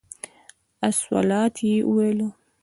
[0.89, 2.27] الصلواة یې ویلو.